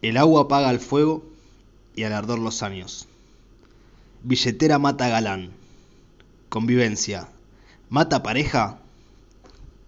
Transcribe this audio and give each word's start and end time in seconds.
El 0.00 0.16
agua 0.16 0.42
apaga 0.42 0.70
el 0.70 0.78
fuego 0.78 1.24
y 1.96 2.04
al 2.04 2.12
ardor 2.12 2.38
los 2.38 2.62
años. 2.62 3.08
Billetera 4.22 4.78
mata 4.78 5.08
galán. 5.08 5.50
Convivencia. 6.48 7.28
¿Mata 7.88 8.22
pareja? 8.22 8.78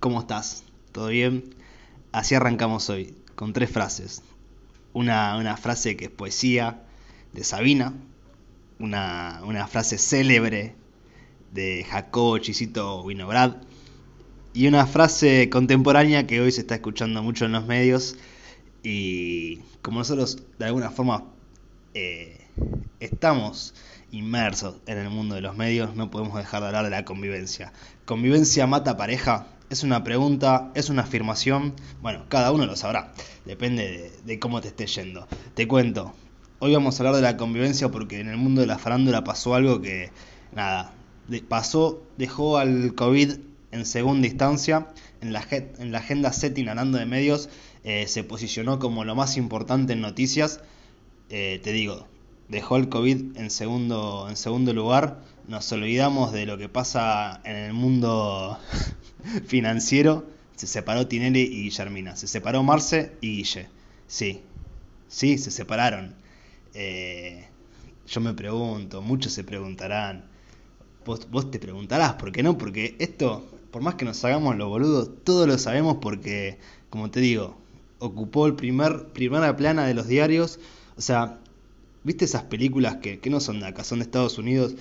¿Cómo 0.01 0.21
estás? 0.21 0.65
¿Todo 0.91 1.09
bien? 1.09 1.55
Así 2.11 2.35
arrancamos 2.35 2.91
hoy, 2.91 3.15
con 3.37 3.53
tres 3.53 3.71
frases. 3.71 4.23
Una, 4.93 5.37
una 5.37 5.57
frase 5.57 5.97
que 5.97 6.07
es 6.07 6.11
poesía 6.11 6.83
de 7.33 7.45
Sabina, 7.45 7.95
una, 8.81 9.43
una 9.45 9.69
frase 9.69 9.97
célebre 9.97 10.75
de 11.53 11.87
Jacobo 11.89 12.39
Chisito 12.39 13.03
Winograd 13.03 13.59
y 14.53 14.67
una 14.67 14.87
frase 14.87 15.49
contemporánea 15.51 16.27
que 16.27 16.41
hoy 16.41 16.51
se 16.51 16.63
está 16.63 16.75
escuchando 16.75 17.23
mucho 17.23 17.45
en 17.45 17.53
los 17.53 17.67
medios 17.67 18.17
y 18.83 19.59
como 19.83 19.99
nosotros 19.99 20.39
de 20.59 20.67
alguna 20.67 20.91
forma 20.91 21.25
eh, 21.95 22.39
estamos 23.01 23.75
inmersos 24.13 24.77
en 24.87 24.99
el 24.99 25.11
mundo 25.11 25.35
de 25.35 25.41
los 25.41 25.57
medios, 25.57 25.95
no 25.95 26.11
podemos 26.11 26.37
dejar 26.37 26.63
de 26.63 26.69
hablar 26.69 26.85
de 26.85 26.91
la 26.91 27.05
convivencia. 27.05 27.73
¿Convivencia 28.05 28.67
mata 28.67 28.97
pareja? 28.97 29.47
Es 29.71 29.85
una 29.85 30.03
pregunta, 30.03 30.73
es 30.75 30.91
una 30.91 31.03
afirmación, 31.03 31.75
bueno, 32.03 32.25
cada 32.29 32.51
uno 32.51 32.67
lo 32.67 32.75
sabrá, 32.75 33.13
depende 33.45 34.11
de, 34.25 34.39
cómo 34.41 34.61
te 34.61 34.69
esté 34.69 34.87
yendo. 34.87 35.29
Te 35.55 35.69
cuento, 35.69 36.13
hoy 36.59 36.75
vamos 36.75 36.99
a 36.99 37.03
hablar 37.03 37.15
de 37.15 37.23
la 37.23 37.37
convivencia 37.37 37.89
porque 37.89 38.19
en 38.19 38.29
el 38.29 38.37
mundo 38.37 38.63
de 38.63 38.67
la 38.67 38.79
farándula 38.79 39.23
pasó 39.23 39.55
algo 39.55 39.81
que, 39.81 40.11
nada, 40.53 40.93
pasó, 41.49 42.03
dejó 42.19 42.59
al 42.59 42.95
COVID 42.97 43.35
en 43.71 43.87
segunda 43.87 44.27
instancia, 44.27 44.89
en 45.21 45.33
la, 45.33 45.47
en 45.51 45.93
la 45.93 45.99
agenda 45.99 46.33
setting 46.33 46.69
hablando 46.69 46.99
de 46.99 47.07
medios, 47.07 47.49
eh, 47.85 48.07
se 48.07 48.25
posicionó 48.25 48.79
como 48.79 49.05
lo 49.05 49.15
más 49.15 49.37
importante 49.37 49.93
en 49.95 50.01
noticias. 50.01 50.61
Eh, 51.31 51.61
te 51.63 51.73
digo, 51.73 52.07
dejó 52.49 52.77
el 52.77 52.89
COVID 52.89 53.37
en 53.37 53.51
segundo, 53.51 54.27
en 54.29 54.37
segundo 54.37 54.73
lugar. 54.73 55.21
Nos 55.49 55.71
olvidamos 55.73 56.33
de 56.33 56.47
lo 56.47 56.59
que 56.59 56.69
pasa 56.69 57.41
en 57.45 57.57
el 57.57 57.73
mundo 57.73 58.59
financiero. 59.47 60.27
Se 60.57 60.67
separó 60.67 61.07
Tinelli 61.07 61.41
y 61.41 61.63
Guillermina. 61.65 62.17
Se 62.17 62.27
separó 62.27 62.63
Marce 62.63 63.17
y 63.21 63.37
Guille. 63.39 63.69
Sí, 64.07 64.43
sí, 65.09 65.39
se 65.39 65.51
separaron. 65.51 66.15
Eh, 66.75 67.47
yo 68.07 68.21
me 68.21 68.35
pregunto, 68.35 69.01
muchos 69.03 69.33
se 69.33 69.45
preguntarán. 69.45 70.29
Vos, 71.07 71.31
vos 71.31 71.51
te 71.51 71.59
preguntarás, 71.59 72.15
¿por 72.15 72.31
qué 72.31 72.43
no? 72.43 72.59
Porque 72.59 72.97
esto, 72.99 73.49
por 73.71 73.83
más 73.83 73.95
que 73.95 74.05
nos 74.05 74.23
hagamos 74.25 74.57
los 74.57 74.69
boludos, 74.69 75.11
todos 75.25 75.49
lo 75.49 75.57
sabemos 75.59 75.97
porque, 76.01 76.59
como 76.91 77.11
te 77.11 77.21
digo, 77.21 77.60
ocupó 78.01 78.47
el 78.47 78.57
primer, 78.57 79.07
primera 79.13 79.57
plana 79.57 79.87
de 79.87 79.95
los 79.95 80.09
diarios. 80.09 80.59
O 80.97 81.01
sea, 81.01 81.39
¿viste 82.03 82.25
esas 82.25 82.43
películas 82.43 82.97
que, 82.97 83.21
que 83.21 83.31
no 83.31 83.39
son 83.39 83.61
de 83.61 83.67
acá, 83.67 83.85
son 83.85 84.01
de 84.01 84.05
Estados 84.05 84.39
Unidos? 84.39 84.75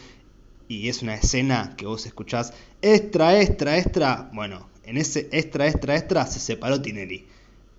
Y 0.68 0.90
es 0.90 1.02
una 1.02 1.16
escena 1.16 1.76
que 1.78 1.86
vos 1.86 2.06
escuchás, 2.06 2.54
extra, 2.82 3.40
extra, 3.40 3.78
extra. 3.78 4.30
Bueno, 4.34 4.68
en 4.84 4.98
ese 4.98 5.30
extra, 5.32 5.68
extra, 5.68 5.96
extra 5.96 6.26
se 6.26 6.40
separó 6.40 6.82
Tinelli. 6.82 7.26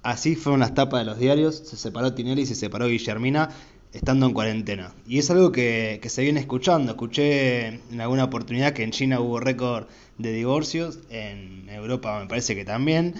Así 0.02 0.34
fueron 0.36 0.60
las 0.60 0.74
tapas 0.74 1.00
de 1.00 1.06
los 1.06 1.18
diarios, 1.18 1.56
se 1.56 1.76
separó 1.76 2.14
Tinelli, 2.14 2.46
se 2.46 2.54
separó 2.54 2.86
Guillermina, 2.86 3.50
estando 3.92 4.26
en 4.26 4.32
cuarentena. 4.32 4.94
Y 5.06 5.18
es 5.18 5.30
algo 5.30 5.52
que, 5.52 5.98
que, 6.02 6.08
se 6.08 6.22
viene 6.22 6.40
escuchando. 6.40 6.92
Escuché 6.92 7.66
en 7.66 8.00
alguna 8.00 8.24
oportunidad 8.24 8.72
que 8.72 8.82
en 8.82 8.92
China 8.92 9.20
hubo 9.20 9.40
récord 9.40 9.86
de 10.18 10.32
divorcios, 10.32 11.00
en 11.10 11.68
Europa 11.68 12.18
me 12.18 12.26
parece 12.26 12.54
que 12.54 12.64
también. 12.64 13.14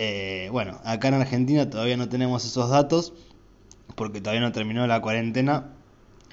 Eh, 0.00 0.48
bueno, 0.52 0.80
acá 0.84 1.08
en 1.08 1.14
Argentina 1.14 1.68
todavía 1.68 1.96
no 1.96 2.08
tenemos 2.08 2.44
esos 2.44 2.70
datos 2.70 3.12
porque 3.96 4.20
todavía 4.20 4.40
no 4.40 4.52
terminó 4.52 4.86
la 4.86 5.02
cuarentena. 5.02 5.72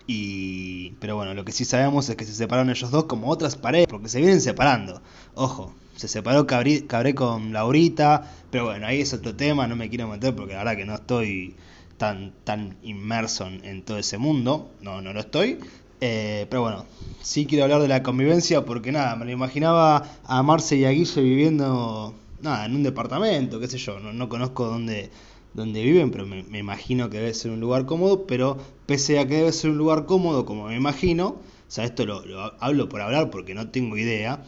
Y, 0.06 0.92
pero 1.00 1.16
bueno, 1.16 1.34
lo 1.34 1.44
que 1.46 1.52
sí 1.52 1.66
sabemos 1.66 2.08
es 2.08 2.16
que 2.16 2.26
se 2.26 2.34
separaron 2.36 2.70
ellos 2.70 2.92
dos 2.92 3.06
como 3.06 3.28
otras 3.28 3.56
parejas, 3.56 3.88
porque 3.90 4.08
se 4.08 4.20
vienen 4.20 4.40
separando. 4.40 5.02
Ojo, 5.34 5.74
se 5.96 6.08
separó 6.08 6.46
Cabré, 6.46 7.16
con 7.16 7.54
Laurita, 7.54 8.32
pero 8.52 8.66
bueno, 8.66 8.86
ahí 8.86 9.02
es 9.02 9.14
otro 9.16 9.36
tema, 9.36 9.66
no 9.66 9.76
me 9.76 9.90
quiero 9.90 10.08
meter 10.08 10.36
porque 10.36 10.54
la 10.54 10.60
verdad 10.60 10.78
que 10.78 10.86
no 10.86 10.94
estoy 10.94 11.56
tan, 11.98 12.34
tan 12.44 12.78
inmerso 12.84 13.48
en, 13.48 13.82
todo 13.82 13.98
ese 13.98 14.20
mundo, 14.20 14.70
no, 14.82 15.02
no 15.02 15.12
lo 15.12 15.22
estoy. 15.22 15.58
Eh, 16.02 16.46
pero 16.52 16.62
bueno, 16.62 16.86
sí 17.24 17.48
quiero 17.48 17.64
hablar 17.64 17.82
de 17.82 17.88
la 17.88 18.04
convivencia 18.04 18.64
porque 18.64 18.92
nada, 18.92 19.16
me 19.16 19.26
lo 19.26 19.32
imaginaba 19.32 20.04
a 20.24 20.44
Marce 20.44 20.76
y 20.76 20.86
a 20.86 20.92
Guille 20.92 21.22
viviendo 21.24 22.14
nada, 22.46 22.66
en 22.66 22.76
un 22.76 22.84
departamento, 22.84 23.60
qué 23.60 23.68
sé 23.68 23.78
yo, 23.78 24.00
no, 24.00 24.30
conozco 24.30 24.66
dónde, 24.66 25.10
dónde 25.54 25.84
viven, 25.84 26.12
pero 26.12 26.26
me, 26.26 26.58
imagino 26.58 27.10
que 27.10 27.18
debe 27.18 27.34
ser 27.34 27.52
un 27.52 27.60
lugar 27.60 27.86
cómodo, 27.86 28.26
pero 28.26 28.58
pese 28.86 29.20
a 29.20 29.28
que 29.28 29.36
debe 29.36 29.52
ser 29.52 29.72
un 29.72 29.78
lugar 29.78 30.06
cómodo, 30.06 30.46
como 30.46 30.68
me 30.68 30.76
imagino, 30.76 31.28
o 31.28 31.42
sea, 31.68 31.84
esto 31.84 32.06
lo, 32.06 32.24
hablo 32.60 32.88
por 32.88 33.02
hablar 33.02 33.30
porque 33.30 33.54
no 33.54 33.70
tengo 33.70 33.98
idea, 33.98 34.44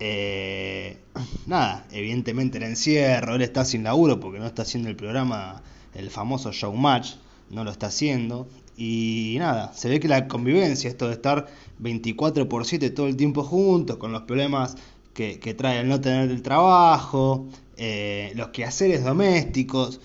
eh, 0.00 0.98
nada, 1.46 1.86
evidentemente 1.92 2.58
el 2.58 2.64
encierro, 2.64 3.34
él 3.34 3.42
está 3.42 3.64
sin 3.64 3.84
laburo 3.84 4.20
porque 4.20 4.38
no 4.38 4.46
está 4.46 4.62
haciendo 4.62 4.88
el 4.88 4.96
programa, 4.96 5.62
el 5.94 6.10
famoso 6.10 6.52
Showmatch, 6.52 7.16
no 7.50 7.64
lo 7.64 7.70
está 7.70 7.88
haciendo, 7.88 8.48
y 8.76 9.36
nada, 9.38 9.72
se 9.74 9.88
ve 9.88 10.00
que 10.00 10.08
la 10.08 10.28
convivencia, 10.28 10.88
esto 10.88 11.08
de 11.08 11.14
estar 11.14 11.46
24 11.78 12.48
por 12.48 12.64
7 12.64 12.90
todo 12.90 13.06
el 13.06 13.16
tiempo 13.16 13.42
juntos, 13.42 13.96
con 13.98 14.12
los 14.12 14.22
problemas 14.22 14.76
que, 15.14 15.54
trae 15.54 15.80
el 15.80 15.88
no 15.88 16.00
tener 16.00 16.30
el 16.30 16.42
trabajo, 16.42 17.46
eh, 17.76 18.32
los 18.34 18.48
quehaceres 18.48 19.04
domésticos 19.04 20.00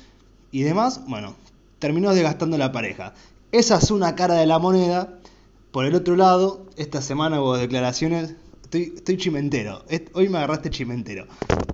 y 0.51 0.63
demás, 0.63 1.01
bueno, 1.07 1.35
terminó 1.79 2.13
desgastando 2.13 2.57
la 2.57 2.71
pareja. 2.71 3.13
Esa 3.51 3.77
es 3.77 3.91
una 3.91 4.15
cara 4.15 4.35
de 4.35 4.45
la 4.45 4.59
moneda. 4.59 5.19
Por 5.71 5.85
el 5.85 5.95
otro 5.95 6.15
lado, 6.15 6.65
esta 6.75 7.01
semana 7.01 7.41
hubo 7.41 7.57
declaraciones. 7.57 8.35
Estoy, 8.63 8.93
estoy 8.95 9.17
chimentero. 9.17 9.83
Hoy 10.13 10.29
me 10.29 10.37
agarraste 10.37 10.69
chimentero. 10.69 11.27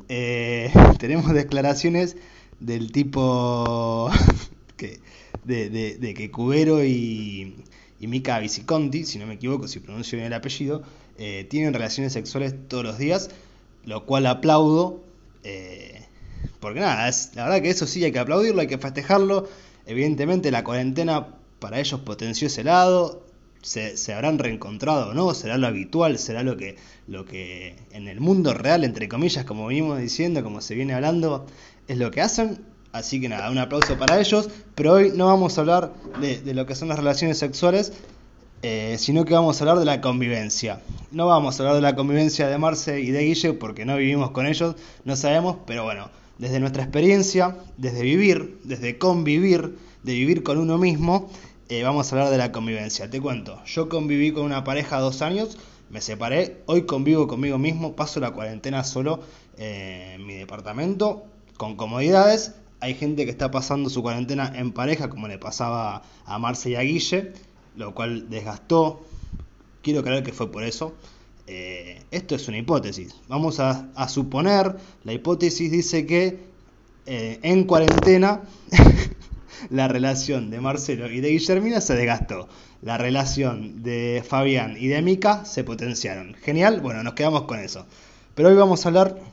Eh, 0.10 0.72
tenemos 1.00 1.34
declaraciones 1.34 2.18
del 2.60 2.92
tipo 2.92 4.10
que, 4.78 5.00
de, 5.44 5.70
de, 5.70 6.14
que 6.14 6.32
Cubero 6.32 6.84
y, 6.84 7.56
y 8.03 8.08
Mika 8.08 8.38
Viciconti, 8.40 9.06
si 9.06 9.18
no 9.18 9.25
me 9.25 9.36
equivoco, 9.36 9.66
si 9.66 9.80
pronuncio 9.80 10.18
bien 10.18 10.28
el 10.28 10.34
apellido, 10.34 10.84
eh, 11.18 11.47
tienen 11.50 11.74
relaciones 11.74 12.12
sexuales 12.12 12.53
todos 12.68 12.84
los 12.84 12.97
días, 12.97 13.30
lo 13.86 14.06
cual 14.06 14.25
aplaudo, 14.25 15.02
eh, 15.46 16.02
porque 16.59 16.81
nada, 16.81 17.08
es, 17.08 17.31
la 17.34 17.46
verdad 17.46 17.62
que 17.62 17.69
eso 17.69 17.88
sí 17.88 18.03
hay 18.03 18.12
que 18.12 18.19
aplaudirlo, 18.19 18.59
hay 18.59 18.68
que 18.68 18.78
festejarlo, 18.78 19.47
evidentemente 19.86 20.52
la 20.52 20.66
cuarentena 20.66 21.28
para 21.59 21.80
ellos 21.80 22.02
potenció 22.02 22.47
ese 22.47 22.66
lado, 22.66 23.25
se, 23.62 24.13
habrán 24.13 24.38
reencontrado 24.38 25.12
o 25.12 25.13
no, 25.13 25.34
será 25.34 25.58
lo 25.58 25.68
habitual, 25.68 26.19
será 26.19 26.44
lo 26.44 26.58
que, 26.58 26.75
lo 27.08 27.24
que 27.24 27.78
en 27.94 28.09
el 28.09 28.19
mundo 28.19 28.53
real, 28.53 28.84
entre 28.84 29.08
comillas, 29.08 29.46
como 29.46 29.68
venimos 29.68 29.97
diciendo, 29.97 30.44
como 30.44 30.59
se 30.59 30.75
viene 30.75 30.94
hablando, 30.94 31.46
es 31.88 31.97
lo 31.97 32.12
que 32.12 32.19
hacen. 32.19 32.66
Así 32.94 33.20
que 33.20 33.28
nada, 33.28 33.50
un 33.50 33.58
aplauso 33.58 33.98
para 33.98 34.20
ellos. 34.20 34.50
Pero 34.76 34.94
hoy 34.94 35.12
no 35.14 35.26
vamos 35.26 35.58
a 35.58 35.62
hablar 35.62 35.94
de, 36.22 36.54
lo 36.54 36.66
que 36.68 36.76
son 36.76 36.88
las 36.88 36.98
relaciones 36.98 37.40
sexuales, 37.40 37.92
eh, 38.62 38.96
sino 39.00 39.26
que 39.26 39.34
vamos 39.34 39.59
a 39.59 39.64
hablar 39.64 39.80
de 39.80 39.86
la 39.86 40.00
convivencia. 40.00 40.80
No 41.12 41.28
vamos 41.28 41.59
a 41.59 41.64
hablar 41.64 41.76
de 41.76 41.81
la 41.81 41.96
convivencia 41.96 42.48
de 42.48 42.58
Marce 42.58 43.02
y 43.02 43.09
de 43.09 43.24
Guille 43.24 43.54
porque 43.54 43.84
no 43.84 43.98
vivimos 43.98 44.31
con 44.31 44.46
ellos, 44.46 44.76
no 45.06 45.16
sabemos, 45.16 45.58
pero 45.66 45.84
bueno, 45.84 46.09
desde 46.38 46.59
nuestra 46.59 46.84
experiencia, 46.84 47.58
desde 47.78 48.04
vivir, 48.04 48.59
desde 48.64 49.00
convivir, 49.00 49.75
de 50.04 50.14
vivir 50.14 50.44
con 50.44 50.60
uno 50.60 50.78
mismo, 50.78 51.30
eh, 51.70 51.81
vamos 51.84 52.12
a 52.12 52.16
hablar 52.16 52.31
de 52.31 52.38
la 52.38 52.52
convivencia. 52.52 53.10
Te 53.10 53.20
cuento, 53.20 53.60
yo 53.66 53.90
conviví 53.90 54.31
con 54.31 54.44
una 54.44 54.64
pareja 54.64 55.00
dos 55.00 55.24
años, 55.24 55.58
me 55.90 56.00
separé, 56.00 56.62
hoy 56.68 56.86
convivo 56.86 57.28
conmigo 57.28 57.58
mismo, 57.58 57.96
paso 57.96 58.20
la 58.20 58.31
cuarentena 58.31 58.84
solo 58.84 59.22
eh, 59.58 60.14
en 60.16 60.25
mi 60.28 60.36
departamento, 60.36 61.25
con 61.58 61.75
comodidades. 61.75 62.54
Hay 62.84 62.96
gente 62.96 63.24
que 63.24 63.32
está 63.32 63.50
pasando 63.50 63.90
su 63.90 64.02
cuarentena 64.02 64.52
en 64.54 64.74
pareja, 64.74 65.10
como 65.10 65.30
le 65.30 65.38
pasaba 65.38 66.04
a 66.25 66.38
Marce 66.38 66.72
y 66.72 66.75
a 66.75 66.81
Guille 66.81 67.31
lo 67.78 67.96
cual 67.96 68.30
desgastó. 68.30 69.06
Quiero 69.81 70.04
creer 70.04 70.22
que 70.22 70.34
fue 70.34 70.52
por 70.52 70.63
eso. 70.63 70.94
Eh, 71.48 72.02
esto 72.12 72.36
es 72.36 72.46
una 72.50 72.57
hipótesis. 72.57 73.16
Vamos 73.30 73.62
a, 73.62 73.90
suponer, 74.10 74.75
la 75.06 75.13
hipótesis 75.13 75.72
dice 75.72 76.06
que 76.06 76.40
eh, 77.06 77.40
en 77.42 77.63
cuarentena 77.63 78.42
la 79.69 79.88
relación 79.88 80.50
de 80.50 80.60
Marcelo 80.60 81.10
y 81.10 81.22
de 81.22 81.30
Guillermina 81.30 81.80
se 81.80 81.96
desgastó. 81.96 82.50
La 82.81 82.98
relación 82.98 83.81
de 83.81 84.25
Fabián 84.28 84.75
y 84.78 84.88
de 84.88 85.02
Mica 85.02 85.46
se 85.46 85.63
potenciaron. 85.63 86.34
Genial, 86.36 86.81
bueno, 86.81 87.02
nos 87.02 87.13
quedamos 87.13 87.44
con 87.44 87.60
eso. 87.60 87.86
Pero 88.36 88.50
hoy 88.50 88.56
vamos 88.56 88.86
a 88.86 88.90
hablar 88.90 89.32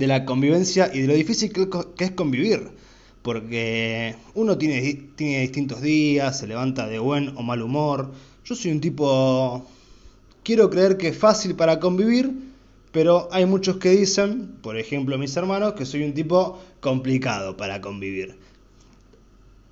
de 0.00 0.06
la 0.08 0.24
convivencia 0.24 0.90
y 0.92 1.02
de 1.02 1.06
lo 1.06 1.14
difícil 1.14 1.52
que 1.52 2.04
es 2.04 2.10
convivir 2.10 2.70
porque 3.22 4.16
uno 4.34 4.56
tiene, 4.56 5.10
tiene 5.16 5.40
distintos 5.40 5.82
días, 5.82 6.38
se 6.38 6.46
levanta 6.46 6.86
de 6.86 6.98
buen 6.98 7.36
o 7.36 7.42
mal 7.42 7.62
humor. 7.62 8.12
Yo 8.44 8.54
soy 8.54 8.72
un 8.72 8.80
tipo, 8.80 9.66
quiero 10.42 10.70
creer 10.70 10.96
que 10.96 11.08
es 11.08 11.18
fácil 11.18 11.54
para 11.54 11.80
convivir, 11.80 12.32
pero 12.92 13.28
hay 13.30 13.46
muchos 13.46 13.76
que 13.76 13.90
dicen, 13.90 14.56
por 14.62 14.78
ejemplo 14.78 15.18
mis 15.18 15.36
hermanos, 15.36 15.74
que 15.74 15.84
soy 15.84 16.02
un 16.02 16.14
tipo 16.14 16.60
complicado 16.80 17.56
para 17.56 17.80
convivir. 17.80 18.36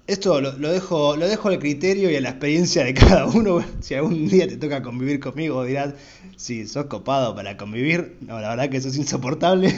esto 0.06 0.40
lo, 0.40 0.52
dejo, 0.52 1.16
lo 1.16 1.26
dejo 1.28 1.48
al 1.48 1.58
criterio 1.58 2.10
y 2.10 2.16
a 2.16 2.20
la 2.20 2.30
experiencia 2.30 2.84
de 2.84 2.94
cada 2.94 3.26
uno. 3.26 3.64
Si 3.80 3.94
algún 3.94 4.28
día 4.28 4.46
te 4.46 4.56
toca 4.58 4.82
convivir 4.82 5.20
conmigo, 5.20 5.64
dirás, 5.64 5.94
si 6.36 6.66
sos 6.66 6.86
copado 6.86 7.34
para 7.34 7.56
convivir. 7.56 8.16
No, 8.20 8.40
la 8.40 8.50
verdad 8.50 8.70
que 8.70 8.76
eso 8.78 8.88
es 8.88 8.96
insoportable. 8.98 9.74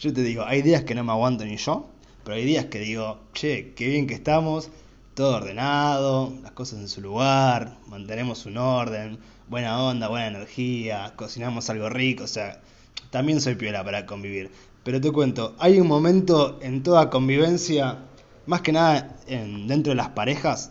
Yo 0.00 0.14
te 0.14 0.22
digo, 0.22 0.44
hay 0.46 0.62
días 0.62 0.84
que 0.84 0.94
no 0.94 1.04
me 1.04 1.12
aguanto 1.12 1.44
ni 1.44 1.58
yo, 1.58 1.86
pero 2.24 2.34
hay 2.34 2.46
días 2.46 2.64
que 2.64 2.78
digo, 2.78 3.18
che, 3.34 3.74
qué 3.74 3.86
bien 3.86 4.06
que 4.06 4.14
estamos, 4.14 4.70
todo 5.12 5.36
ordenado, 5.36 6.32
las 6.42 6.52
cosas 6.52 6.78
en 6.78 6.88
su 6.88 7.02
lugar, 7.02 7.76
mantenemos 7.86 8.46
un 8.46 8.56
orden, 8.56 9.18
buena 9.50 9.78
onda, 9.78 10.08
buena 10.08 10.28
energía, 10.28 11.12
cocinamos 11.16 11.68
algo 11.68 11.90
rico, 11.90 12.24
o 12.24 12.28
sea, 12.28 12.62
también 13.10 13.42
soy 13.42 13.56
piola 13.56 13.84
para 13.84 14.06
convivir. 14.06 14.50
Pero 14.84 15.02
te 15.02 15.12
cuento, 15.12 15.54
hay 15.58 15.78
un 15.78 15.88
momento 15.88 16.58
en 16.62 16.82
toda 16.82 17.10
convivencia 17.10 17.98
más 18.46 18.62
que 18.62 18.72
nada 18.72 19.18
en, 19.26 19.66
dentro 19.66 19.90
de 19.90 19.96
las 19.96 20.08
parejas, 20.08 20.70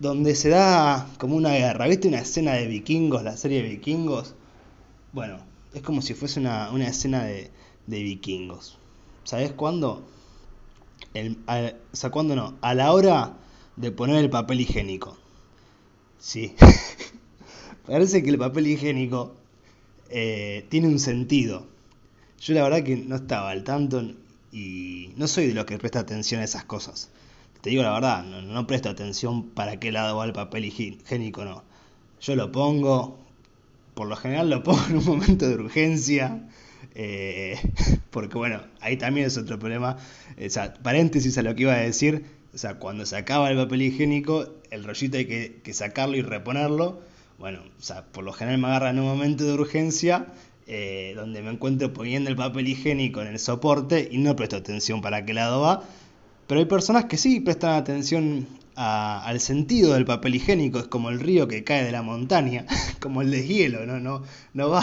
donde 0.00 0.34
se 0.34 0.48
da 0.48 1.06
como 1.18 1.36
una 1.36 1.50
guerra. 1.50 1.86
¿Viste 1.86 2.08
una 2.08 2.18
escena 2.18 2.54
de 2.54 2.66
vikingos, 2.66 3.22
la 3.22 3.36
serie 3.36 3.62
de 3.62 3.68
vikingos? 3.68 4.34
Bueno, 5.12 5.38
es 5.74 5.82
como 5.82 6.02
si 6.02 6.14
fuese 6.14 6.40
una, 6.40 6.68
escena 6.86 7.24
de, 7.24 7.50
vikingos. 7.86 8.78
¿Sabes 9.24 9.52
cuándo? 9.52 10.02
o 11.14 11.96
sea, 11.96 12.10
¿cuándo 12.10 12.36
no? 12.36 12.56
A 12.60 12.74
la 12.74 12.92
hora 12.92 13.36
de 13.76 13.90
poner 13.90 14.16
el 14.16 14.30
papel 14.30 14.60
higiénico. 14.60 15.16
Sí. 16.18 16.54
Parece 17.86 18.22
que 18.22 18.30
el 18.30 18.38
papel 18.38 18.66
higiénico 18.68 19.34
eh, 20.08 20.66
tiene 20.68 20.88
un 20.88 20.98
sentido. 20.98 21.66
Yo 22.40 22.54
la 22.54 22.62
verdad 22.62 22.82
que 22.82 22.96
no 22.96 23.16
estaba 23.16 23.50
al 23.50 23.64
tanto 23.64 24.02
y 24.52 25.12
no 25.16 25.26
soy 25.26 25.46
de 25.46 25.54
los 25.54 25.64
que 25.64 25.78
presta 25.78 26.00
atención 26.00 26.40
a 26.40 26.44
esas 26.44 26.64
cosas. 26.64 27.10
Te 27.60 27.70
digo 27.70 27.82
la 27.82 27.92
verdad, 27.92 28.24
no, 28.24 28.66
presto 28.66 28.88
atención 28.88 29.50
para 29.50 29.78
qué 29.78 29.92
lado 29.92 30.16
va 30.16 30.24
el 30.24 30.32
papel 30.32 30.64
higiénico, 30.64 31.44
no. 31.44 31.62
Yo 32.20 32.34
lo 32.36 32.50
pongo, 32.50 33.18
por 33.94 34.08
lo 34.08 34.16
general 34.16 34.50
lo 34.50 34.62
pongo 34.62 34.84
en 34.88 34.96
un 34.96 35.04
momento 35.04 35.48
de 35.48 35.54
urgencia, 35.54 36.48
eh, 36.94 37.58
porque 38.10 38.36
bueno, 38.38 38.62
ahí 38.80 38.96
también 38.96 39.26
es 39.26 39.36
otro 39.36 39.58
problema. 39.58 39.96
O 40.44 40.50
sea, 40.50 40.74
paréntesis 40.74 41.36
a 41.38 41.42
lo 41.42 41.54
que 41.54 41.62
iba 41.62 41.74
a 41.74 41.78
decir, 41.78 42.24
o 42.54 42.58
sea, 42.58 42.78
cuando 42.78 43.06
se 43.06 43.16
acaba 43.16 43.50
el 43.50 43.56
papel 43.56 43.82
higiénico, 43.82 44.46
el 44.70 44.84
rollito 44.84 45.16
hay 45.16 45.26
que, 45.26 45.72
sacarlo 45.72 46.16
y 46.16 46.22
reponerlo. 46.22 47.00
Bueno, 47.38 47.60
o 47.78 47.82
sea, 47.82 48.04
por 48.06 48.24
lo 48.24 48.32
general 48.32 48.60
me 48.60 48.68
agarra 48.68 48.90
en 48.90 48.98
un 48.98 49.06
momento 49.06 49.44
de 49.44 49.52
urgencia 49.54 50.26
eh, 50.66 51.14
donde 51.16 51.42
me 51.42 51.50
encuentro 51.50 51.92
poniendo 51.92 52.30
el 52.30 52.36
papel 52.36 52.68
higiénico 52.68 53.20
en 53.22 53.28
el 53.28 53.38
soporte 53.38 54.08
y 54.10 54.18
no 54.18 54.36
presto 54.36 54.56
atención 54.56 55.00
para 55.00 55.24
qué 55.24 55.34
lado 55.34 55.60
va. 55.62 55.82
Pero 56.46 56.60
hay 56.60 56.66
personas 56.66 57.06
que 57.06 57.16
sí 57.16 57.40
prestan 57.40 57.74
atención 57.74 58.46
al 58.74 59.40
sentido 59.40 59.94
del 59.94 60.04
papel 60.04 60.34
higiénico, 60.34 60.78
es 60.78 60.86
como 60.86 61.10
el 61.10 61.20
río 61.20 61.48
que 61.48 61.64
cae 61.64 61.84
de 61.84 61.92
la 61.92 62.02
montaña, 62.02 62.66
como 63.00 63.22
el 63.22 63.30
deshielo, 63.30 63.86
¿no? 63.86 64.00
No, 64.00 64.22
no, 64.54 64.68
va, 64.70 64.82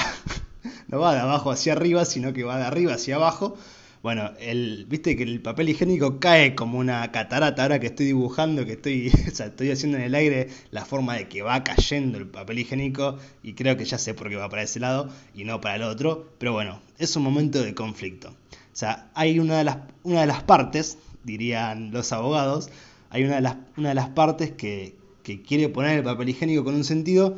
no 0.88 1.00
va 1.00 1.14
de 1.14 1.20
abajo 1.20 1.52
hacia 1.52 1.74
arriba, 1.74 2.06
sino 2.06 2.34
que 2.34 2.44
va 2.44 2.58
de 2.58 2.66
arriba 2.66 2.94
hacia 2.94 3.16
abajo. 3.16 3.58
Bueno, 4.02 4.32
el, 4.40 4.86
viste 4.88 5.18
que 5.18 5.24
el 5.24 5.42
papel 5.42 5.70
higiénico 5.70 6.20
cae 6.22 6.56
como 6.56 6.80
una 6.80 7.12
catarata 7.12 7.64
ahora 7.64 7.82
que 7.82 7.88
estoy 7.88 8.06
dibujando, 8.06 8.66
que 8.66 8.74
estoy, 8.74 9.10
o 9.28 9.36
sea, 9.36 9.48
estoy 9.48 9.72
haciendo 9.72 9.98
en 9.98 10.06
el 10.06 10.16
aire 10.16 10.48
la 10.72 10.86
forma 10.86 11.16
de 11.16 11.28
que 11.28 11.42
va 11.42 11.64
cayendo 11.66 12.18
el 12.18 12.28
papel 12.28 12.60
higiénico 12.60 13.18
y 13.44 13.54
creo 13.56 13.76
que 13.76 13.84
ya 13.84 13.98
sé 13.98 14.14
por 14.14 14.30
qué 14.30 14.38
va 14.38 14.48
para 14.48 14.62
ese 14.62 14.80
lado 14.80 15.10
y 15.36 15.44
no 15.44 15.60
para 15.60 15.76
el 15.76 15.84
otro, 15.84 16.30
pero 16.38 16.54
bueno, 16.54 16.82
es 16.98 17.14
un 17.18 17.24
momento 17.24 17.62
de 17.62 17.76
conflicto. 17.76 18.30
O 18.30 18.80
sea, 18.80 19.12
hay 19.16 19.40
una 19.40 19.58
de 19.58 19.66
las, 19.66 19.78
una 20.04 20.22
de 20.22 20.28
las 20.28 20.44
partes, 20.44 20.98
dirían 21.26 21.92
los 21.92 22.14
abogados, 22.14 22.70
hay 23.10 23.26
una 23.26 23.36
de 23.36 23.42
las, 23.42 23.58
una 23.76 23.90
de 23.90 23.96
las 23.96 24.10
partes 24.10 24.52
que, 24.52 24.96
que 25.24 25.42
quiere 25.42 25.68
poner 25.68 25.98
el 25.98 26.04
papel 26.06 26.30
higiénico 26.30 26.64
con 26.64 26.76
un 26.76 26.86
sentido 26.86 27.36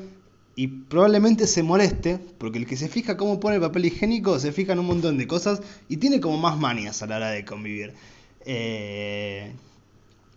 y 0.56 0.68
probablemente 0.68 1.48
se 1.48 1.64
moleste, 1.64 2.20
porque 2.38 2.60
el 2.60 2.68
que 2.68 2.78
se 2.78 2.90
fija 2.90 3.18
cómo 3.18 3.40
pone 3.40 3.56
el 3.56 3.62
papel 3.62 3.86
higiénico 3.86 4.38
se 4.40 4.52
fija 4.52 4.74
en 4.74 4.80
un 4.80 4.88
montón 4.88 5.18
de 5.18 5.28
cosas 5.28 5.62
y 5.88 5.98
tiene 5.98 6.20
como 6.20 6.38
más 6.38 6.58
manias 6.58 7.02
a 7.02 7.08
la 7.08 7.18
hora 7.18 7.30
de 7.30 7.46
convivir. 7.46 7.94
Eh, 8.46 9.54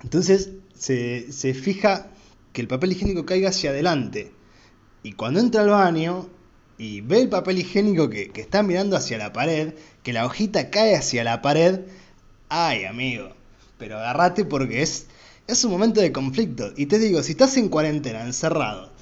entonces 0.02 0.50
se, 0.78 1.32
se, 1.32 1.55
fija 1.55 2.11
que 2.52 2.61
el 2.61 2.69
papel 2.69 2.93
higiénico 2.93 3.26
caiga 3.26 3.49
hacia 3.49 3.70
adelante. 3.70 4.32
Y 5.02 5.12
cuando 5.12 5.40
entra 5.40 5.62
al 5.62 5.70
baño 5.70 6.28
y 6.78 7.00
ve 7.00 7.22
el 7.22 7.28
papel 7.28 7.58
higiénico 7.58 8.08
que, 8.08 8.31
que 8.31 8.40
está 8.40 8.62
mirando 8.62 8.96
hacia 8.96 9.19
la 9.19 9.32
pared, 9.32 9.75
que 10.02 10.12
la 10.12 10.26
hojita 10.26 10.70
cae 10.70 10.94
hacia 10.96 11.25
la 11.25 11.43
pared, 11.43 11.81
ay 12.49 12.84
amigo, 12.84 13.31
pero 13.78 13.99
agarrate 13.99 14.44
porque 14.44 14.82
es, 14.82 15.06
es 15.46 15.64
un 15.64 15.72
momento 15.72 16.00
de 16.00 16.12
conflicto. 16.12 16.72
Y 16.76 16.87
te 16.87 16.99
digo, 16.99 17.22
si 17.22 17.32
estás 17.32 17.56
en 17.56 17.69
cuarentena, 17.69 18.22
encerrado, 18.22 18.94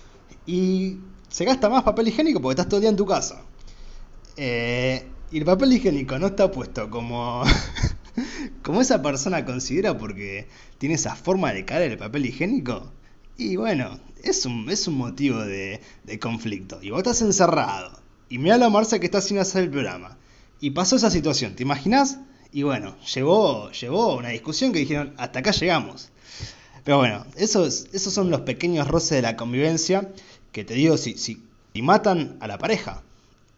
y 0.47 0.99
se 1.29 1.45
gasta 1.45 1.69
más 1.69 1.83
papel 1.83 2.09
higiénico 2.09 2.41
porque 2.41 2.53
estás 2.53 2.69
todo 2.69 2.79
el 2.79 2.83
día 2.83 2.91
en 2.91 2.97
tu 2.97 3.07
casa. 3.07 3.43
Eh, 4.37 5.07
y 5.31 5.39
el 5.39 5.45
papel 5.45 5.73
higiénico 5.73 6.19
no 6.19 6.29
está 6.29 6.51
puesto 6.51 6.91
como, 6.91 7.43
como 8.63 8.81
esa 8.81 9.03
persona 9.03 9.45
considera 9.45 9.97
porque 9.97 10.49
tiene 10.79 10.97
esa 10.97 11.15
forma 11.15 11.53
de 11.53 11.65
caer 11.65 11.93
el 11.93 11.99
papel 11.99 12.27
higiénico. 12.27 12.93
Y 13.39 13.57
bueno, 13.57 13.99
es 14.23 14.45
un, 14.45 14.69
es 14.71 14.87
un 14.89 14.97
motivo 14.97 15.41
de, 15.41 15.81
de 16.05 16.19
conflicto. 16.19 16.83
Y 16.83 16.91
vos 16.91 16.99
estás 16.99 17.23
encerrado. 17.23 18.01
Y 18.29 18.39
mira 18.39 18.59
la 18.59 18.71
Marcia 18.71 18.99
que 18.99 19.07
está 19.07 19.21
sin 19.21 19.39
hacer 19.39 19.65
el 19.65 19.71
programa. 19.71 20.19
Y 20.61 20.71
pasó 20.71 20.97
esa 20.97 21.11
situación, 21.11 21.57
¿te 21.57 21.63
imaginas? 21.63 22.19
Y 22.53 22.63
bueno, 22.63 22.97
llevó, 23.15 23.71
llevó 23.73 24.17
una 24.17 24.29
discusión 24.29 24.73
que 24.73 24.81
dijeron, 24.81 25.15
hasta 25.17 25.39
acá 25.39 25.53
llegamos. 25.53 26.11
Pero 26.85 26.99
bueno, 26.99 27.25
esos, 27.37 27.87
esos 27.93 28.13
son 28.13 28.31
los 28.31 28.43
pequeños 28.43 28.89
roces 28.89 29.11
de 29.11 29.23
la 29.23 29.37
convivencia 29.37 30.09
que 30.53 30.65
te 30.65 30.75
digo, 30.75 30.97
si, 30.97 31.17
si, 31.17 31.43
matan 31.83 32.37
a 32.41 32.47
la 32.47 32.59
pareja, 32.59 33.03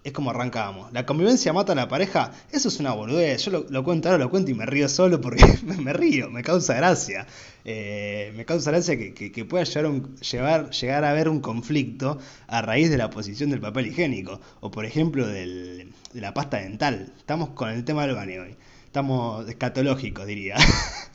es 0.04 0.12
como 0.12 0.30
arrancábamos. 0.30 0.92
La 0.92 1.04
convivencia 1.04 1.52
mata 1.52 1.72
a 1.72 1.74
la 1.74 1.88
pareja, 1.88 2.32
eso 2.52 2.68
es 2.68 2.78
una 2.78 2.92
boludez. 2.92 3.44
Yo 3.44 3.66
lo, 3.68 3.84
cuento 3.84 4.08
ahora, 4.08 4.22
lo 4.22 4.30
cuento 4.30 4.50
y 4.50 4.54
me 4.54 4.66
río 4.66 4.88
solo 4.88 5.20
porque 5.20 5.44
me, 5.64 5.92
río, 5.92 6.30
me 6.30 6.42
causa 6.42 6.74
gracia. 6.74 7.26
Eh, 7.64 8.32
me 8.36 8.44
causa 8.44 8.70
gracia 8.70 8.96
que, 8.96 9.44
pueda 9.44 9.64
llegar, 9.64 9.86
un, 9.86 10.16
llevar, 10.16 10.70
llegar 10.70 11.04
a 11.04 11.10
haber 11.10 11.28
un 11.28 11.40
conflicto 11.40 12.18
a 12.46 12.62
raíz 12.62 12.90
de 12.90 12.98
la 12.98 13.10
posición 13.10 13.50
del 13.50 13.60
papel 13.60 13.88
higiénico. 13.88 14.40
O 14.60 14.70
por 14.70 14.84
ejemplo 14.84 15.26
del, 15.26 15.92
de 16.12 16.20
la 16.20 16.32
pasta 16.32 16.58
dental. 16.58 17.12
Estamos 17.18 17.50
con 17.50 17.70
el 17.70 17.84
tema 17.84 18.06
del 18.06 18.14
baño 18.14 18.42
hoy. 18.42 18.56
Estamos 18.86 19.48
escatológicos, 19.48 20.26
diría. 20.26 20.56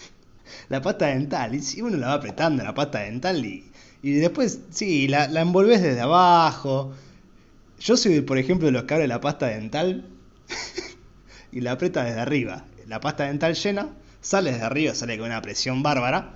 la 0.70 0.82
pasta 0.82 1.08
dental. 1.08 1.56
Y 1.56 1.62
si 1.62 1.82
uno 1.82 1.96
la 1.98 2.08
va 2.08 2.14
apretando 2.16 2.64
la 2.64 2.74
pasta 2.74 3.00
dental 3.00 3.46
y 3.46 3.69
y 4.02 4.14
después, 4.14 4.60
sí, 4.70 5.08
la, 5.08 5.28
la 5.28 5.42
envolves 5.42 5.82
desde 5.82 6.02
abajo. 6.02 6.94
Yo 7.80 7.98
soy, 7.98 8.22
por 8.22 8.38
ejemplo, 8.38 8.68
de 8.68 8.72
los 8.72 8.84
que 8.84 8.94
abre 8.94 9.08
la 9.08 9.22
pasta 9.22 9.48
dental 9.48 10.06
y 11.52 11.62
la 11.62 11.74
aprieta 11.74 12.04
desde 12.04 12.20
arriba. 12.20 12.66
La 12.88 13.00
pasta 13.00 13.26
dental 13.26 13.56
llena, 13.56 13.90
sale 14.22 14.52
desde 14.52 14.66
arriba, 14.66 14.96
sale 14.96 15.18
con 15.18 15.28
una 15.28 15.42
presión 15.42 15.84
bárbara, 15.84 16.34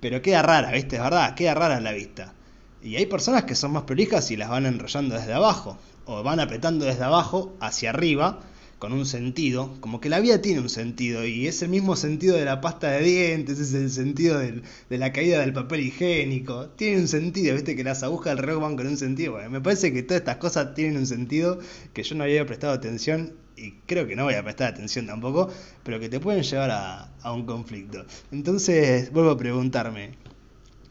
pero 0.00 0.20
queda 0.20 0.42
rara, 0.42 0.70
¿viste? 0.72 0.96
Es 0.96 1.02
verdad, 1.02 1.34
queda 1.34 1.54
rara 1.54 1.78
en 1.78 1.84
la 1.84 1.92
vista. 1.92 2.34
Y 2.82 2.96
hay 2.96 3.06
personas 3.06 3.44
que 3.44 3.54
son 3.54 3.72
más 3.72 3.84
prolijas 3.84 4.30
y 4.30 4.36
las 4.36 4.50
van 4.50 4.66
enrollando 4.66 5.14
desde 5.14 5.32
abajo, 5.32 5.78
o 6.04 6.22
van 6.22 6.40
apretando 6.40 6.84
desde 6.84 7.04
abajo 7.04 7.54
hacia 7.60 7.90
arriba, 7.90 8.40
con 8.78 8.92
un 8.92 9.06
sentido, 9.06 9.76
como 9.80 10.00
que 10.00 10.08
la 10.08 10.20
vida 10.20 10.40
tiene 10.42 10.60
un 10.60 10.68
sentido 10.68 11.24
y 11.24 11.46
es 11.46 11.62
el 11.62 11.68
mismo 11.68 11.96
sentido 11.96 12.36
de 12.36 12.44
la 12.44 12.60
pasta 12.60 12.90
de 12.90 13.02
dientes, 13.02 13.58
es 13.58 13.72
el 13.74 13.90
sentido 13.90 14.38
de 14.38 14.98
la 14.98 15.12
caída 15.12 15.40
del 15.40 15.52
papel 15.52 15.80
higiénico, 15.80 16.68
tiene 16.70 17.00
un 17.00 17.08
sentido, 17.08 17.54
viste 17.54 17.76
que 17.76 17.84
las 17.84 18.02
agujas 18.02 18.34
del 18.34 18.44
reloj 18.44 18.62
van 18.62 18.76
con 18.76 18.86
un 18.86 18.96
sentido, 18.96 19.38
me 19.48 19.60
parece 19.60 19.92
que 19.92 20.02
todas 20.02 20.20
estas 20.20 20.36
cosas 20.36 20.74
tienen 20.74 20.96
un 20.96 21.06
sentido 21.06 21.58
que 21.92 22.02
yo 22.02 22.14
no 22.14 22.24
había 22.24 22.44
prestado 22.46 22.72
atención 22.72 23.32
y 23.56 23.72
creo 23.86 24.06
que 24.06 24.16
no 24.16 24.24
voy 24.24 24.34
a 24.34 24.42
prestar 24.42 24.72
atención 24.72 25.06
tampoco, 25.06 25.48
pero 25.82 26.00
que 26.00 26.08
te 26.08 26.20
pueden 26.20 26.42
llevar 26.42 26.70
a, 26.70 27.32
un 27.32 27.46
conflicto. 27.46 28.04
Entonces 28.32 29.10
vuelvo 29.12 29.30
a 29.30 29.38
preguntarme, 29.38 30.14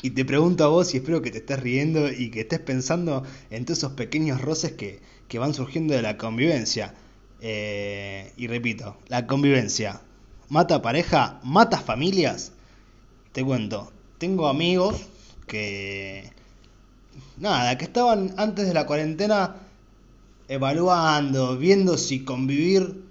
y 0.02 0.10
te 0.12 0.26
pregunto 0.26 0.66
a 0.66 0.68
vos 0.68 0.94
y 0.94 0.98
espero 0.98 1.22
que 1.22 1.32
te 1.32 1.38
estés 1.38 1.60
riendo 1.60 2.12
y 2.12 2.30
que 2.30 2.42
estés 2.42 2.60
pensando 2.60 3.24
en 3.50 3.66
todos 3.66 3.78
esos 3.78 3.94
pequeños 3.94 4.42
roces 4.42 4.74
que, 4.74 5.00
que 5.28 5.40
van 5.40 5.54
surgiendo 5.54 5.94
de 5.94 6.02
la 6.02 6.18
convivencia. 6.18 6.94
Eh, 7.46 8.32
y 8.38 8.48
repito, 8.48 8.96
la 9.10 9.28
convivencia. 9.28 10.02
Mata 10.48 10.82
pareja, 10.82 11.42
mata 11.44 11.78
familias. 11.78 12.54
Te 13.34 13.44
cuento, 13.44 13.92
tengo 14.18 14.48
amigos 14.48 14.96
que... 15.46 16.32
Nada, 17.38 17.78
que 17.78 17.84
estaban 17.84 18.34
antes 18.38 18.66
de 18.66 18.74
la 18.74 18.86
cuarentena 18.86 19.56
evaluando, 20.48 21.58
viendo 21.58 21.98
si 21.98 22.24
convivir 22.24 23.04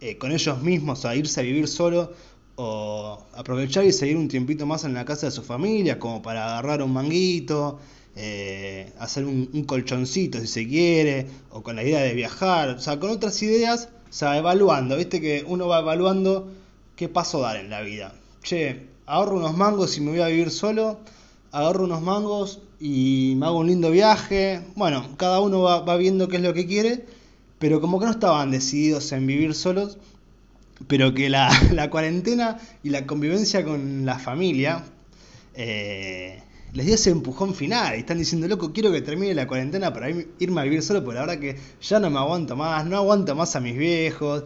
eh, 0.00 0.18
con 0.18 0.32
ellos 0.32 0.60
mismos, 0.62 1.04
a 1.04 1.14
irse 1.14 1.40
a 1.40 1.44
vivir 1.44 1.68
solo 1.68 2.12
o 2.56 3.24
aprovechar 3.36 3.84
y 3.84 3.92
seguir 3.92 4.16
un 4.16 4.26
tiempito 4.26 4.66
más 4.66 4.84
en 4.84 4.94
la 4.94 5.04
casa 5.04 5.26
de 5.26 5.32
su 5.32 5.42
familia, 5.42 6.00
como 6.00 6.22
para 6.22 6.44
agarrar 6.46 6.82
un 6.82 6.92
manguito, 6.92 7.78
eh, 8.16 8.92
hacer 8.98 9.24
un, 9.24 9.64
colchoncito 9.64 10.40
si 10.40 10.46
se 10.46 10.68
quiere, 10.68 11.26
o 11.50 11.62
con 11.62 11.76
la 11.76 11.82
idea 11.82 12.00
de 12.00 12.14
viajar, 12.14 12.70
o 12.70 12.80
sea, 12.80 12.98
con 12.98 13.10
otras 13.10 13.40
ideas, 13.42 13.88
o 14.08 14.12
sea, 14.12 14.36
evaluando, 14.36 14.96
viste 14.96 15.20
que 15.20 15.44
uno 15.46 15.68
va 15.68 15.80
evaluando 15.80 16.50
qué 16.96 17.08
paso 17.08 17.40
dar 17.40 17.56
en 17.56 17.70
la 17.70 17.80
vida. 17.82 18.14
Che, 18.42 18.86
ahorro 19.06 19.36
unos 19.36 19.56
mangos 19.56 19.96
y 19.96 20.00
me 20.00 20.10
voy 20.10 20.20
a 20.20 20.26
vivir 20.26 20.50
solo, 20.50 20.98
agarro 21.52 21.84
unos 21.84 22.02
mangos 22.02 22.60
y 22.78 23.34
me 23.36 23.46
hago 23.46 23.58
un 23.58 23.68
lindo 23.68 23.90
viaje. 23.90 24.62
Bueno, 24.74 25.04
cada 25.16 25.40
uno 25.40 25.62
va, 25.62 25.96
viendo 25.96 26.28
qué 26.28 26.36
es 26.36 26.42
lo 26.42 26.54
que 26.54 26.66
quiere, 26.66 27.04
pero 27.58 27.80
como 27.80 27.98
que 27.98 28.06
no 28.06 28.12
estaban 28.12 28.50
decididos 28.50 29.12
en 29.12 29.26
vivir 29.26 29.54
solos, 29.54 29.98
pero 30.88 31.14
que 31.14 31.28
la, 31.28 31.50
cuarentena 31.90 32.58
y 32.82 32.90
la 32.90 33.06
convivencia 33.06 33.64
con 33.64 34.06
la 34.06 34.18
familia 34.18 34.84
eh, 35.54 36.42
les 36.72 36.86
dio 36.86 36.94
ese 36.94 37.10
empujón 37.10 37.54
final. 37.54 37.96
Y 37.96 38.00
están 38.00 38.18
diciendo, 38.18 38.48
loco, 38.48 38.72
quiero 38.72 38.92
que 38.92 39.00
termine 39.02 39.34
la 39.34 39.46
cuarentena 39.46 39.92
para 39.92 40.10
irme 40.10 40.60
a 40.60 40.64
vivir 40.64 40.82
solo, 40.82 41.04
porque 41.04 41.16
la 41.16 41.26
verdad 41.26 41.40
que 41.40 41.58
ya 41.80 42.00
no 42.00 42.10
me 42.10 42.18
aguanto 42.18 42.56
más, 42.56 42.86
no 42.86 42.96
aguanto 42.96 43.34
más 43.34 43.56
a 43.56 43.60
mis 43.60 43.76
viejos. 43.76 44.44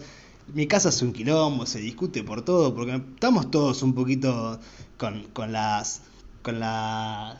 Mi 0.52 0.66
casa 0.66 0.90
es 0.90 1.00
un 1.02 1.12
quilombo, 1.12 1.66
se 1.66 1.78
discute 1.78 2.23
por 2.23 2.43
todo, 2.45 2.75
porque 2.75 2.97
estamos 2.97 3.50
todos 3.50 3.83
un 3.83 3.95
poquito 3.95 4.59
con, 4.99 5.52
las 5.52 6.02
con 6.43 6.61
la 6.61 7.38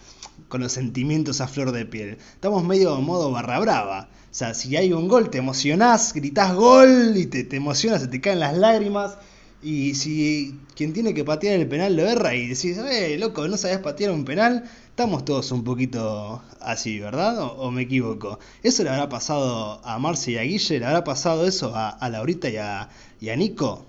con 0.49 0.61
los 0.61 0.73
sentimientos 0.73 1.41
a 1.41 1.49
flor 1.49 1.73
de 1.73 1.87
piel. 1.87 2.19
Estamos 2.35 2.64
medio 2.64 3.00
modo 3.00 3.31
barra 3.31 3.59
brava. 3.61 4.09
O 4.31 4.35
sea, 4.35 4.55
si 4.55 4.76
hay 4.76 4.93
un 4.93 5.09
gol 5.09 5.31
te 5.31 5.38
emocionás, 5.38 6.12
gritás 6.12 6.55
gol 6.55 7.12
y 7.17 7.26
te, 7.26 7.45
te 7.45 7.57
emocionas, 7.57 8.03
se 8.03 8.09
te 8.09 8.21
caen 8.21 8.41
las 8.41 8.57
lágrimas. 8.57 9.17
Y 9.64 9.94
si 9.94 10.61
quien 10.76 10.92
tiene 10.92 11.14
que 11.14 11.25
patear 11.25 11.59
el 11.59 11.66
penal 11.66 11.97
lo 11.97 12.02
erra 12.02 12.35
y 12.35 12.49
decís, 12.49 12.76
eh, 12.76 13.16
loco, 13.18 13.49
no 13.49 13.56
sabes 13.56 13.78
patear 13.78 14.11
un 14.11 14.26
penal, 14.26 14.64
estamos 14.90 15.25
todos 15.25 15.50
un 15.52 15.64
poquito 15.64 16.42
así, 16.61 17.00
¿verdad? 17.00 17.38
¿O, 17.40 17.71
me 17.71 17.80
equivoco? 17.83 18.38
¿Eso 18.62 18.85
le 18.85 18.90
habrá 18.90 19.09
pasado 19.09 19.80
a 19.83 19.99
Marce 19.99 20.33
y 20.33 20.37
a 20.37 20.42
Guille? 20.42 20.80
¿Le 20.80 20.85
habrá 20.85 21.02
pasado 21.02 21.47
eso 21.47 21.73
a, 21.75 22.06
Laurita 22.11 22.50
y 22.50 22.59
a, 22.59 22.90
y 23.23 23.30
a 23.30 23.37
Nico? 23.37 23.87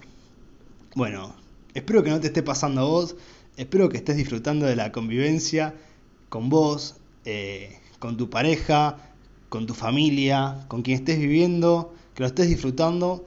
Bueno, 0.96 1.36
espero 1.74 2.04
que 2.04 2.10
no 2.10 2.22
te 2.22 2.28
esté 2.28 2.42
pasando 2.42 2.80
a 2.80 2.86
vos, 2.86 3.18
espero 3.58 3.90
que 3.90 3.98
estés 3.98 4.16
disfrutando 4.16 4.66
de 4.66 4.78
la 4.78 4.94
convivencia 4.94 5.76
con 6.30 6.48
vos, 6.48 6.96
eh, 7.26 7.82
con 8.00 8.16
tu 8.16 8.30
pareja, 8.30 8.96
con 9.50 9.68
tu 9.68 9.74
familia, 9.74 10.64
con 10.70 10.84
quien 10.84 11.00
estés 11.00 11.20
viviendo, 11.20 11.94
que 12.14 12.24
lo 12.24 12.28
estés 12.28 12.48
disfrutando 12.48 13.26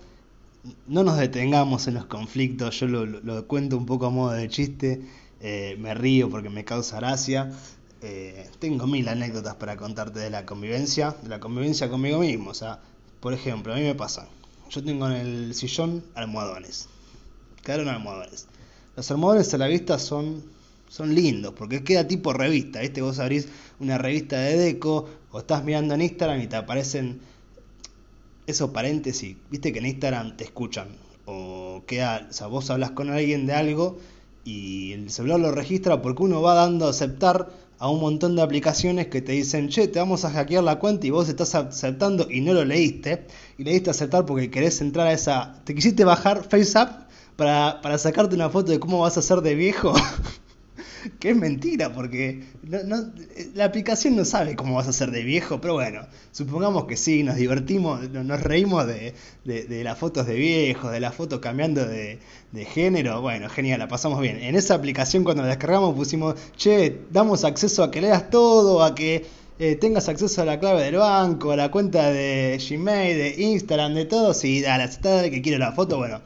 no 0.86 1.04
nos 1.04 1.18
detengamos 1.18 1.86
en 1.88 1.94
los 1.94 2.06
conflictos, 2.06 2.80
yo 2.80 2.86
lo, 2.86 3.46
cuento 3.46 3.76
un 3.76 3.86
poco 3.86 4.06
a 4.06 4.10
modo 4.10 4.32
de 4.32 4.48
chiste, 4.48 5.02
eh, 5.40 5.76
me 5.78 5.94
río 5.94 6.30
porque 6.30 6.50
me 6.50 6.64
causa 6.64 6.96
gracia. 6.98 7.52
Eh, 8.00 8.48
tengo 8.60 8.86
mil 8.86 9.08
anécdotas 9.08 9.56
para 9.56 9.76
contarte 9.76 10.20
de 10.20 10.30
la 10.30 10.46
convivencia, 10.46 11.16
de 11.22 11.28
la 11.28 11.40
convivencia 11.40 11.88
conmigo 11.88 12.20
mismo. 12.20 12.50
O 12.50 12.54
sea, 12.54 12.80
por 13.20 13.32
ejemplo, 13.32 13.72
a 13.72 13.76
mí 13.76 13.82
me 13.82 13.94
pasa, 13.94 14.28
yo 14.70 14.84
tengo 14.84 15.08
en 15.08 15.14
el 15.14 15.54
sillón 15.54 16.04
almohadones, 16.14 16.88
quedaron 17.64 17.88
almohadones. 17.88 18.46
Los 18.96 19.10
almohadones 19.10 19.52
a 19.54 19.58
la 19.58 19.66
vista 19.66 19.98
son, 19.98 20.44
son 20.88 21.14
lindos, 21.14 21.54
porque 21.56 21.82
queda 21.82 22.06
tipo 22.06 22.32
revista, 22.32 22.80
¿viste? 22.80 23.02
Vos 23.02 23.18
abrís 23.18 23.48
una 23.80 23.98
revista 23.98 24.38
de 24.40 24.56
deco 24.56 25.08
o 25.30 25.38
estás 25.38 25.64
mirando 25.64 25.94
en 25.94 26.02
Instagram 26.02 26.40
y 26.40 26.46
te 26.46 26.56
aparecen 26.56 27.20
esos 28.48 28.70
paréntesis, 28.70 29.36
viste 29.50 29.72
que 29.72 29.78
en 29.78 29.86
Instagram 29.86 30.36
te 30.36 30.44
escuchan, 30.44 30.88
o 31.26 31.82
queda, 31.86 32.26
o 32.30 32.32
sea, 32.32 32.46
vos 32.46 32.70
hablas 32.70 32.92
con 32.92 33.10
alguien 33.10 33.46
de 33.46 33.52
algo 33.52 33.98
y 34.42 34.92
el 34.92 35.10
celular 35.10 35.38
lo 35.38 35.52
registra 35.52 36.00
porque 36.00 36.22
uno 36.22 36.40
va 36.40 36.54
dando 36.54 36.86
a 36.86 36.90
aceptar 36.90 37.50
a 37.78 37.90
un 37.90 38.00
montón 38.00 38.36
de 38.36 38.42
aplicaciones 38.42 39.08
que 39.08 39.20
te 39.20 39.32
dicen, 39.32 39.68
che, 39.68 39.86
te 39.86 39.98
vamos 39.98 40.24
a 40.24 40.30
hackear 40.30 40.64
la 40.64 40.78
cuenta 40.78 41.06
y 41.06 41.10
vos 41.10 41.28
estás 41.28 41.54
aceptando 41.54 42.26
y 42.30 42.40
no 42.40 42.54
lo 42.54 42.64
leíste, 42.64 43.26
y 43.58 43.64
le 43.64 43.72
diste 43.72 43.90
aceptar 43.90 44.24
porque 44.24 44.50
querés 44.50 44.80
entrar 44.80 45.06
a 45.08 45.12
esa, 45.12 45.60
te 45.64 45.74
quisiste 45.74 46.04
bajar 46.04 46.42
FaceApp 46.42 47.06
para, 47.36 47.82
para 47.82 47.98
sacarte 47.98 48.34
una 48.34 48.48
foto 48.48 48.72
de 48.72 48.80
cómo 48.80 49.00
vas 49.00 49.18
a 49.18 49.22
ser 49.22 49.42
de 49.42 49.54
viejo. 49.54 49.92
que 51.18 51.30
es 51.30 51.36
mentira, 51.36 51.92
porque 51.92 52.42
la 53.54 53.64
aplicación 53.64 54.16
no 54.16 54.24
sabe 54.24 54.56
cómo 54.56 54.74
vas 54.74 54.88
a 54.88 54.92
ser 54.92 55.10
de 55.10 55.22
viejo, 55.22 55.60
pero 55.60 55.74
bueno, 55.74 56.06
supongamos 56.32 56.84
que 56.84 56.96
sí, 56.96 57.22
nos 57.22 57.36
divertimos, 57.36 58.08
nos 58.10 58.40
reímos 58.40 58.86
de, 58.86 59.14
las 59.44 59.98
fotos 59.98 60.26
de 60.26 60.34
viejos, 60.34 60.92
de 60.92 61.00
las 61.00 61.14
fotos 61.14 61.40
cambiando 61.40 61.86
de, 61.86 62.18
género, 62.72 63.20
bueno, 63.20 63.48
genial, 63.48 63.78
la 63.78 63.88
pasamos 63.88 64.20
bien. 64.20 64.38
En 64.42 64.56
esa 64.56 64.74
aplicación 64.74 65.24
cuando 65.24 65.42
la 65.42 65.48
descargamos 65.50 65.94
pusimos, 65.94 66.34
che, 66.56 67.02
damos 67.10 67.44
acceso 67.44 67.82
a 67.82 67.90
que 67.90 68.00
leas 68.00 68.30
todo, 68.30 68.82
a 68.82 68.94
que 68.94 69.26
eh, 69.58 69.76
tengas 69.76 70.08
acceso 70.08 70.42
a 70.42 70.44
la 70.44 70.58
clave 70.58 70.82
del 70.82 70.96
banco, 70.96 71.52
a 71.52 71.56
la 71.56 71.70
cuenta 71.70 72.10
de 72.10 72.58
Gmail, 72.58 73.16
de 73.16 73.42
Instagram, 73.42 73.94
de 73.94 74.04
todo, 74.06 74.34
si 74.34 74.64
a 74.64 74.78
la 74.78 74.86
dale 74.86 75.30
que 75.30 75.42
quiere 75.42 75.58
la 75.58 75.72
foto, 75.72 75.98
bueno 75.98 76.20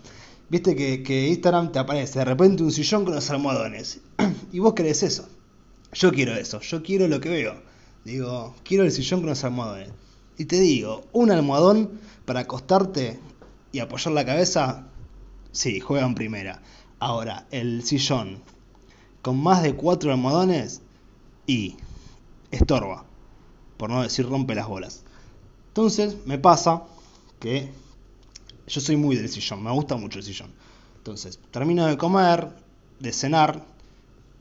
Viste 0.52 0.76
que, 0.76 1.28
Instagram 1.28 1.72
te 1.72 1.78
aparece 1.78 2.18
de 2.18 2.26
repente 2.26 2.62
un 2.62 2.70
sillón 2.70 3.06
con 3.06 3.14
los 3.14 3.30
almohadones. 3.30 4.02
y 4.52 4.58
vos 4.58 4.74
querés 4.74 5.02
eso. 5.02 5.26
Yo 5.94 6.12
quiero 6.12 6.34
eso. 6.34 6.60
Yo 6.60 6.82
quiero 6.82 7.08
lo 7.08 7.22
que 7.22 7.30
veo. 7.30 7.54
Digo, 8.04 8.54
quiero 8.62 8.84
el 8.84 8.92
sillón 8.92 9.20
con 9.20 9.30
los 9.30 9.42
almohadones. 9.44 9.88
Y 10.36 10.44
te 10.44 10.60
digo, 10.60 11.06
un 11.14 11.30
almohadón 11.30 11.98
para 12.26 12.40
acostarte 12.40 13.18
y 13.72 13.78
apoyar 13.78 14.12
la 14.12 14.26
cabeza, 14.26 14.88
sí, 15.52 15.80
juega 15.80 16.04
en 16.04 16.14
primera. 16.14 16.60
Ahora, 16.98 17.46
el 17.50 17.82
sillón 17.82 18.42
con 19.22 19.42
más 19.42 19.62
de 19.62 19.74
cuatro 19.74 20.12
almohadones 20.12 20.82
y 21.46 21.76
estorba, 22.50 23.06
por 23.78 23.88
no 23.88 24.02
decir 24.02 24.28
rompe 24.28 24.54
las 24.54 24.68
bolas. 24.68 25.02
Entonces 25.68 26.14
me 26.26 26.36
pasa 26.36 26.82
que 27.40 27.72
yo 28.72 28.80
soy 28.80 28.96
muy 28.96 29.16
del 29.16 29.28
sillón, 29.28 29.62
me 29.62 29.70
gusta 29.70 29.96
mucho 29.96 30.18
el 30.18 30.24
sillón. 30.24 30.50
Entonces, 30.96 31.38
termino 31.50 31.86
de 31.86 31.98
comer, 31.98 32.48
de 33.00 33.12
cenar, 33.12 33.62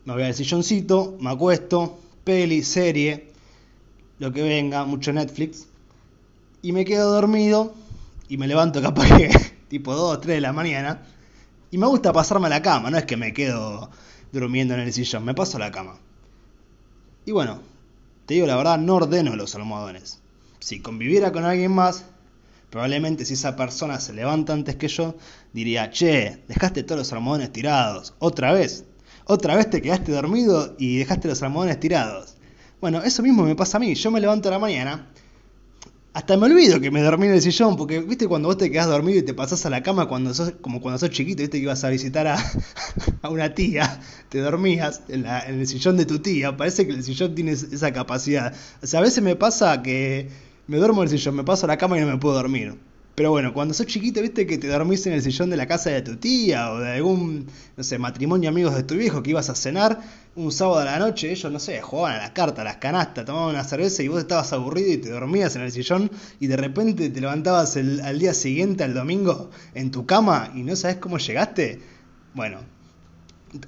me 0.06 0.14
voy 0.14 0.22
al 0.22 0.34
silloncito, 0.34 1.18
me 1.20 1.30
acuesto, 1.30 1.98
peli, 2.24 2.62
serie, 2.62 3.30
lo 4.18 4.32
que 4.32 4.42
venga, 4.42 4.86
mucho 4.86 5.12
Netflix, 5.12 5.66
y 6.62 6.72
me 6.72 6.84
quedo 6.84 7.12
dormido 7.12 7.74
y 8.28 8.38
me 8.38 8.46
levanto 8.46 8.80
capaz 8.80 9.16
que 9.16 9.28
tipo 9.68 9.94
2 9.94 10.16
o 10.16 10.18
3 10.18 10.36
de 10.36 10.40
la 10.40 10.54
mañana, 10.54 11.02
y 11.70 11.76
me 11.76 11.86
gusta 11.86 12.12
pasarme 12.12 12.46
a 12.46 12.50
la 12.50 12.62
cama, 12.62 12.90
no 12.90 12.96
es 12.96 13.04
que 13.04 13.18
me 13.18 13.34
quedo 13.34 13.90
durmiendo 14.32 14.72
en 14.72 14.80
el 14.80 14.92
sillón, 14.94 15.24
me 15.24 15.34
paso 15.34 15.58
a 15.58 15.60
la 15.60 15.70
cama. 15.70 15.96
Y 17.26 17.32
bueno, 17.32 17.60
te 18.24 18.34
digo 18.34 18.46
la 18.46 18.56
verdad, 18.56 18.78
no 18.78 18.94
ordeno 18.94 19.36
los 19.36 19.54
almohadones. 19.54 20.20
Si 20.58 20.80
conviviera 20.80 21.32
con 21.32 21.44
alguien 21.44 21.72
más, 21.72 22.06
Probablemente 22.72 23.26
si 23.26 23.34
esa 23.34 23.54
persona 23.54 24.00
se 24.00 24.14
levanta 24.14 24.54
antes 24.54 24.76
que 24.76 24.88
yo, 24.88 25.14
diría, 25.52 25.90
che, 25.90 26.42
dejaste 26.48 26.82
todos 26.84 27.00
los 27.00 27.12
almohadones 27.12 27.52
tirados, 27.52 28.14
otra 28.18 28.54
vez, 28.54 28.86
otra 29.26 29.54
vez 29.56 29.68
te 29.68 29.82
quedaste 29.82 30.10
dormido 30.10 30.74
y 30.78 30.96
dejaste 30.96 31.28
los 31.28 31.42
almohadones 31.42 31.78
tirados. 31.80 32.36
Bueno, 32.80 33.02
eso 33.02 33.22
mismo 33.22 33.42
me 33.42 33.54
pasa 33.54 33.76
a 33.76 33.80
mí, 33.80 33.94
yo 33.94 34.10
me 34.10 34.22
levanto 34.22 34.48
a 34.48 34.52
la 34.52 34.58
mañana, 34.58 35.06
hasta 36.14 36.38
me 36.38 36.46
olvido 36.46 36.80
que 36.80 36.90
me 36.90 37.02
dormí 37.02 37.26
en 37.26 37.34
el 37.34 37.42
sillón, 37.42 37.76
porque 37.76 38.00
viste 38.00 38.26
cuando 38.26 38.48
vos 38.48 38.56
te 38.56 38.70
quedás 38.70 38.86
dormido 38.86 39.18
y 39.18 39.22
te 39.22 39.34
pasás 39.34 39.66
a 39.66 39.68
la 39.68 39.82
cama 39.82 40.08
cuando 40.08 40.32
sos, 40.32 40.54
como 40.62 40.80
cuando 40.80 40.98
sos 40.98 41.10
chiquito, 41.10 41.42
viste 41.42 41.58
que 41.58 41.64
ibas 41.64 41.84
a 41.84 41.90
visitar 41.90 42.26
a, 42.26 42.38
a 43.20 43.28
una 43.28 43.52
tía, 43.52 44.00
te 44.30 44.38
dormías 44.38 45.02
en, 45.08 45.26
en 45.26 45.60
el 45.60 45.66
sillón 45.66 45.98
de 45.98 46.06
tu 46.06 46.20
tía, 46.20 46.56
parece 46.56 46.86
que 46.86 46.94
el 46.94 47.04
sillón 47.04 47.34
tiene 47.34 47.52
esa 47.52 47.92
capacidad. 47.92 48.54
O 48.82 48.86
sea, 48.86 49.00
a 49.00 49.02
veces 49.02 49.22
me 49.22 49.36
pasa 49.36 49.82
que 49.82 50.30
me 50.66 50.76
duermo 50.76 51.02
en 51.02 51.08
el 51.08 51.18
sillón, 51.18 51.36
me 51.36 51.44
paso 51.44 51.66
a 51.66 51.68
la 51.68 51.78
cama 51.78 51.98
y 51.98 52.00
no 52.02 52.06
me 52.06 52.18
puedo 52.18 52.34
dormir. 52.34 52.76
Pero 53.14 53.30
bueno, 53.30 53.52
cuando 53.52 53.74
sos 53.74 53.86
chiquito, 53.86 54.22
viste 54.22 54.46
que 54.46 54.56
te 54.56 54.68
dormís 54.68 55.06
en 55.06 55.12
el 55.12 55.22
sillón 55.22 55.50
de 55.50 55.58
la 55.58 55.66
casa 55.66 55.90
de 55.90 56.00
tu 56.00 56.16
tía 56.16 56.72
o 56.72 56.78
de 56.78 56.92
algún, 56.92 57.46
no 57.76 57.84
sé, 57.84 57.98
matrimonio 57.98 58.48
amigos 58.48 58.74
de 58.74 58.84
tu 58.84 58.94
viejo 58.94 59.22
que 59.22 59.30
ibas 59.30 59.50
a 59.50 59.54
cenar 59.54 60.00
un 60.34 60.50
sábado 60.50 60.80
a 60.80 60.84
la 60.86 60.98
noche, 60.98 61.30
ellos, 61.30 61.52
no 61.52 61.58
sé, 61.58 61.82
jugaban 61.82 62.14
a 62.14 62.18
las 62.18 62.30
cartas, 62.30 62.60
a 62.60 62.64
las 62.64 62.76
canastas, 62.76 63.26
tomaban 63.26 63.50
una 63.50 63.64
cerveza 63.64 64.02
y 64.02 64.08
vos 64.08 64.18
estabas 64.18 64.50
aburrido 64.54 64.90
y 64.92 64.96
te 64.96 65.10
dormías 65.10 65.54
en 65.56 65.62
el 65.62 65.72
sillón 65.72 66.10
y 66.40 66.46
de 66.46 66.56
repente 66.56 67.10
te 67.10 67.20
levantabas 67.20 67.76
el, 67.76 68.00
al 68.00 68.18
día 68.18 68.32
siguiente, 68.32 68.82
al 68.82 68.94
domingo, 68.94 69.50
en 69.74 69.90
tu 69.90 70.06
cama 70.06 70.50
y 70.54 70.62
no 70.62 70.74
sabes 70.74 70.96
cómo 70.96 71.18
llegaste. 71.18 71.82
Bueno, 72.32 72.60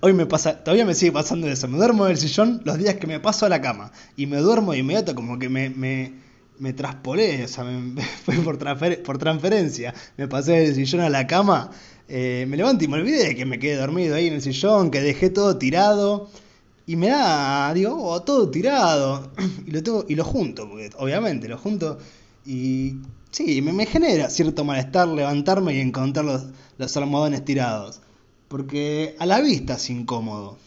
hoy 0.01 0.15
me 0.15 0.25
pasa, 0.25 0.65
todavía 0.65 0.87
me 0.87 0.95
sigue 0.95 1.13
pasando 1.13 1.49
eso, 1.49 1.69
me 1.69 1.77
duermo 1.77 2.07
en 2.07 2.13
el 2.13 2.17
sillón 2.17 2.63
los 2.65 2.79
días 2.79 2.95
que 2.95 3.07
me 3.07 3.21
paso 3.21 3.45
a 3.45 3.51
la 3.51 3.61
cama 3.61 3.93
y 4.17 4.25
me 4.25 4.39
duermo 4.39 4.73
de 4.73 4.79
inmediato 4.79 5.15
como 5.15 5.39
que 5.39 5.51
me, 5.51 5.69
me 5.69 6.24
me 6.59 6.73
traspolé, 6.73 7.45
o 7.45 7.49
sea, 7.49 7.65
me, 7.65 8.03
fue 8.25 8.37
por, 8.37 8.59
por 9.03 9.19
transferencia. 9.19 9.95
Me 10.17 10.29
pasé 10.29 10.53
del 10.53 10.75
sillón 10.75 11.03
a 11.03 11.11
la 11.11 11.27
cama, 11.27 11.71
eh, 12.09 12.47
me 12.49 12.57
levanto 12.57 12.85
y 12.85 12.89
me 12.89 12.99
olvidé 12.99 13.29
de 13.29 13.35
que 13.35 13.47
me 13.47 13.59
quedé 13.59 13.77
dormido 13.77 14.15
ahí 14.15 14.27
en 14.27 14.35
el 14.35 14.43
sillón, 14.43 14.91
que 14.91 15.01
dejé 15.01 15.31
todo 15.31 15.57
tirado. 15.59 16.29
Y 16.87 16.97
me 16.97 17.09
da, 17.09 17.73
digo, 17.75 17.97
oh, 18.03 18.23
todo 18.23 18.51
tirado. 18.51 19.33
Y 19.67 19.71
lo, 19.71 19.83
tengo, 19.83 20.05
y 20.09 20.15
lo 20.15 20.25
junto, 20.25 20.69
porque 20.69 20.91
obviamente 20.99 21.49
lo 21.49 21.59
junto. 21.59 21.99
Y 22.47 22.97
sí, 23.31 23.63
me, 23.63 23.87
genera 23.87 24.29
cierto 24.31 24.65
malestar 24.65 25.09
levantarme 25.09 25.75
y 25.75 25.81
encontrar 25.81 26.25
los, 26.27 26.45
los 26.79 26.97
almohadones 26.97 27.45
tirados. 27.45 28.01
Porque 28.49 29.17
a 29.19 29.27
la 29.27 29.41
vista 29.41 29.75
es 29.75 29.91
incómodo. 29.91 30.59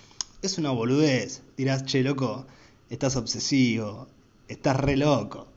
Es 0.41 0.57
una 0.57 0.71
boludez. 0.71 1.43
Dirás, 1.57 1.85
che, 1.85 2.03
loco, 2.03 2.45
estás 2.89 3.15
obsesivo, 3.15 4.07
estás 4.47 4.77
re 4.77 4.97
loco. 4.97 5.47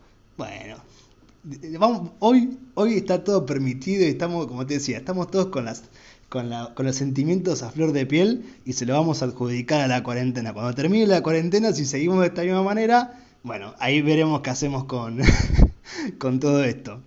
Bueno, 1.79 2.13
hoy, 2.19 2.59
hoy 2.75 2.95
está 2.95 3.25
todo 3.25 3.45
permitido 3.45 4.05
y 4.05 4.09
estamos, 4.09 4.47
como 4.47 4.67
te 4.67 4.75
decía, 4.75 4.97
estamos 4.99 5.31
todos 5.31 5.47
con 5.47 5.67
las, 5.67 5.85
con, 6.29 6.49
la, 6.49 6.73
con 6.75 6.87
los 6.87 6.97
sentimientos 6.97 7.63
a 7.63 7.71
flor 7.71 7.93
de 7.93 8.07
piel 8.07 8.45
y 8.65 8.73
se 8.73 8.87
lo 8.87 8.95
vamos 8.95 9.21
a 9.21 9.27
adjudicar 9.27 9.83
a 9.83 9.87
la 9.87 10.03
cuarentena. 10.03 10.55
Cuando 10.55 10.75
termine 10.75 11.07
la 11.07 11.23
cuarentena, 11.23 11.73
si 11.73 11.85
seguimos 11.85 12.21
de 12.21 12.29
esta 12.29 12.43
misma 12.43 12.63
manera, 12.63 13.21
bueno, 13.43 13.75
ahí 13.79 14.01
veremos 14.01 14.41
qué 14.41 14.51
hacemos 14.51 14.85
con, 14.85 15.21
con 16.19 16.41
todo 16.41 16.65
esto. 16.65 17.01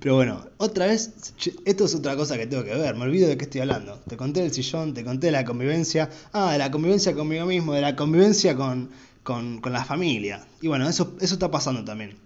Pero 0.00 0.16
bueno, 0.16 0.46
otra 0.56 0.86
vez, 0.86 1.34
esto 1.64 1.84
es 1.84 1.94
otra 1.94 2.16
cosa 2.16 2.38
que 2.38 2.46
tengo 2.46 2.64
que 2.64 2.74
ver, 2.74 2.96
me 2.96 3.02
olvido 3.02 3.28
de 3.28 3.36
qué 3.36 3.44
estoy 3.44 3.60
hablando. 3.60 4.00
Te 4.08 4.16
conté 4.16 4.40
del 4.40 4.52
sillón, 4.52 4.94
te 4.94 5.04
conté 5.04 5.26
de 5.26 5.32
la 5.32 5.44
convivencia, 5.44 6.10
ah, 6.32 6.52
de 6.52 6.58
la 6.58 6.70
convivencia 6.70 7.14
conmigo 7.14 7.46
mismo, 7.46 7.74
de 7.74 7.82
la 7.82 7.94
convivencia 7.94 8.56
con, 8.56 8.90
con, 9.24 9.60
con 9.60 9.72
la 9.72 9.84
familia. 9.84 10.46
Y 10.60 10.68
bueno, 10.68 10.88
eso, 10.88 11.16
eso 11.20 11.34
está 11.34 11.50
pasando 11.50 11.84
también. 11.84 12.16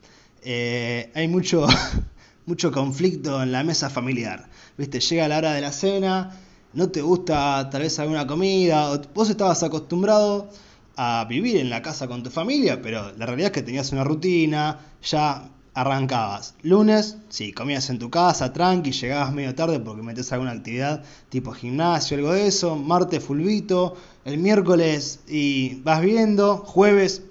Eh, 0.43 1.11
hay 1.15 1.29
mucho, 1.29 1.67
mucho 2.47 2.71
conflicto 2.71 3.43
en 3.43 3.53
la 3.53 3.65
mesa 3.65 3.89
familiar. 3.89 4.51
¿Viste? 4.77 5.01
Llega 5.01 5.29
la 5.29 5.39
hora 5.39 5.55
de 5.55 5.63
la 5.63 5.73
cena, 5.73 6.39
no 6.75 6.91
te 6.91 7.01
gusta 7.01 7.71
tal 7.71 7.83
vez 7.83 7.99
alguna 7.99 8.27
comida, 8.27 8.93
o 8.93 9.01
vos 9.15 9.31
estabas 9.31 9.63
acostumbrado 9.63 10.51
a 10.97 11.25
vivir 11.29 11.57
en 11.57 11.71
la 11.71 11.81
casa 11.81 12.09
con 12.09 12.23
tu 12.23 12.31
familia, 12.31 12.83
pero 12.83 13.13
la 13.17 13.25
realidad 13.25 13.47
es 13.47 13.53
que 13.53 13.63
tenías 13.63 13.93
una 13.93 14.05
rutina, 14.05 14.81
ya 15.03 15.49
arrancabas. 15.81 16.57
Lunes, 16.63 17.19
sí, 17.29 17.53
comías 17.53 17.89
en 17.89 18.01
tu 18.01 18.11
casa, 18.11 18.53
tranqui, 18.53 18.91
llegabas 18.91 19.33
medio 19.33 19.55
tarde 19.55 19.79
porque 19.79 20.03
metes 20.03 20.33
alguna 20.33 20.51
actividad 20.51 21.05
tipo 21.29 21.53
gimnasio, 21.53 22.17
algo 22.17 22.33
de 22.33 22.49
eso. 22.49 22.75
Martes, 22.75 23.23
fulvito. 23.23 23.97
El 24.25 24.39
miércoles, 24.39 25.21
y 25.29 25.77
vas 25.83 26.03
viendo. 26.03 26.57
Jueves, 26.57 27.23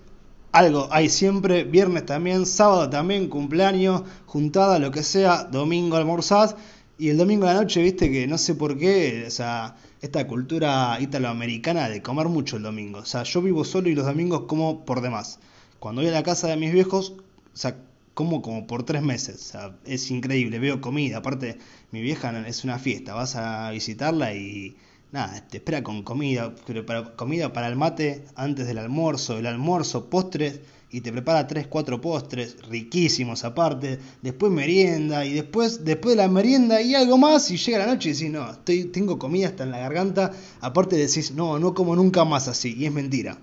algo 0.54 0.88
hay 0.92 1.10
siempre. 1.10 1.66
Viernes 1.66 2.06
también, 2.06 2.46
sábado 2.46 2.90
también, 2.90 3.28
cumpleaños, 3.28 4.04
juntada, 4.26 4.80
lo 4.80 4.92
que 4.92 5.04
sea. 5.04 5.44
Domingo 5.44 5.98
almorzás. 5.98 6.56
Y 6.98 7.10
el 7.10 7.18
domingo 7.18 7.48
a 7.48 7.54
la 7.54 7.62
noche, 7.62 7.82
viste 7.84 8.10
que 8.10 8.28
no 8.28 8.38
sé 8.38 8.56
por 8.56 8.78
qué, 8.78 9.26
o 9.28 9.30
sea, 9.30 9.76
esta 10.02 10.26
cultura 10.26 10.98
italoamericana 11.00 11.90
de 11.90 12.02
comer 12.02 12.28
mucho 12.30 12.58
el 12.58 12.64
domingo. 12.64 13.00
O 13.00 13.06
sea, 13.06 13.24
yo 13.24 13.42
vivo 13.42 13.66
solo 13.66 13.90
y 13.90 13.94
los 13.96 14.06
domingos 14.06 14.44
como 14.48 14.86
por 14.86 15.02
demás. 15.02 15.40
Cuando 15.80 16.02
voy 16.02 16.10
a 16.10 16.14
la 16.14 16.24
casa 16.24 16.48
de 16.48 16.58
mis 16.58 16.72
viejos, 16.74 17.14
o 17.54 17.60
sea, 17.60 17.78
como 18.18 18.42
como 18.42 18.66
por 18.66 18.82
tres 18.82 19.04
meses. 19.04 19.54
Es 19.86 20.10
increíble, 20.10 20.58
veo 20.58 20.82
comida. 20.82 21.18
Aparte, 21.18 21.60
mi 21.92 22.02
vieja 22.02 22.32
es 22.48 22.64
una 22.64 22.80
fiesta. 22.80 23.14
Vas 23.14 23.36
a 23.36 23.70
visitarla 23.70 24.34
y 24.34 24.76
nada, 25.12 25.48
te 25.48 25.58
espera 25.58 25.84
con 25.84 26.02
comida. 26.02 26.56
Para, 26.88 27.16
comida 27.16 27.54
para 27.54 27.68
el 27.68 27.76
mate 27.76 28.26
antes 28.34 28.66
del 28.66 28.80
almuerzo, 28.80 29.38
el 29.38 29.46
almuerzo, 29.46 30.10
postres. 30.10 30.62
Y 30.90 31.02
te 31.02 31.12
prepara 31.12 31.46
tres, 31.46 31.68
cuatro 31.68 32.02
postres 32.02 32.58
riquísimos 32.68 33.44
aparte. 33.44 34.00
Después 34.24 34.52
merienda. 34.52 35.24
Y 35.24 35.34
después, 35.34 35.86
después 35.86 36.16
de 36.16 36.24
la 36.24 36.28
merienda 36.28 36.82
y 36.82 36.96
algo 36.96 37.20
más. 37.20 37.52
Y 37.52 37.58
llega 37.58 37.78
la 37.78 37.86
noche 37.86 38.10
y 38.10 38.14
decís, 38.14 38.32
no, 38.32 38.50
estoy, 38.50 38.86
tengo 38.86 39.20
comida 39.20 39.50
hasta 39.50 39.64
en 39.64 39.70
la 39.70 39.78
garganta. 39.78 40.32
Aparte 40.60 40.96
decís, 40.96 41.34
no, 41.34 41.60
no 41.60 41.76
como 41.76 41.96
nunca 41.96 42.26
más 42.26 42.48
así. 42.48 42.74
Y 42.76 42.88
es 42.88 42.92
mentira. 42.92 43.38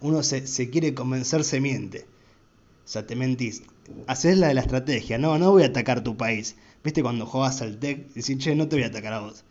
Uno 0.00 0.22
se, 0.22 0.46
se 0.46 0.70
quiere 0.70 0.94
convencer, 0.94 1.42
se 1.42 1.60
miente. 1.60 2.06
Sea, 2.90 3.06
te 3.06 3.14
mentís. 3.14 3.62
Haces 4.08 4.36
la 4.36 4.48
de 4.48 4.54
la 4.54 4.62
estrategia. 4.62 5.16
No, 5.16 5.38
no 5.38 5.52
voy 5.52 5.62
a 5.62 5.66
atacar 5.66 6.02
tu 6.02 6.16
país. 6.16 6.56
¿Viste 6.82 7.02
cuando 7.02 7.24
jugás 7.24 7.62
al 7.62 7.78
TEC? 7.78 8.12
Decís, 8.14 8.38
che, 8.38 8.56
no 8.56 8.66
te 8.66 8.74
voy 8.74 8.82
a 8.82 8.88
atacar 8.88 9.12
a 9.12 9.20
vos. 9.20 9.44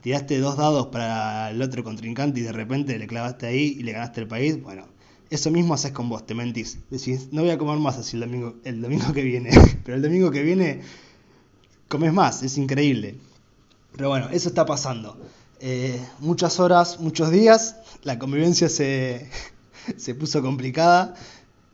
Tiraste 0.00 0.38
dos 0.38 0.56
dados 0.56 0.86
para 0.86 1.50
el 1.50 1.60
otro 1.60 1.84
contrincante 1.84 2.40
y 2.40 2.44
de 2.44 2.52
repente 2.52 2.98
le 2.98 3.06
clavaste 3.06 3.46
ahí 3.46 3.76
y 3.78 3.82
le 3.82 3.92
ganaste 3.92 4.22
el 4.22 4.26
país. 4.26 4.62
Bueno, 4.62 4.86
eso 5.28 5.50
mismo 5.50 5.74
haces 5.74 5.92
con 5.92 6.08
vos, 6.08 6.24
te 6.24 6.32
mentís. 6.34 6.78
Decís, 6.88 7.28
no 7.30 7.42
voy 7.42 7.50
a 7.50 7.58
comer 7.58 7.76
más 7.76 7.98
así 7.98 8.16
el 8.16 8.22
domingo, 8.22 8.56
el 8.64 8.80
domingo 8.80 9.12
que 9.12 9.22
viene. 9.22 9.50
Pero 9.84 9.94
el 9.94 10.02
domingo 10.02 10.30
que 10.30 10.42
viene 10.42 10.80
comes 11.88 12.14
más, 12.14 12.42
es 12.42 12.56
increíble. 12.56 13.16
Pero 13.98 14.08
bueno, 14.08 14.30
eso 14.30 14.48
está 14.48 14.64
pasando. 14.64 15.20
Eh, 15.60 16.00
muchas 16.20 16.58
horas, 16.58 17.00
muchos 17.00 17.30
días, 17.30 17.76
la 18.02 18.18
convivencia 18.18 18.70
se, 18.70 19.28
se 19.98 20.14
puso 20.14 20.40
complicada 20.40 21.14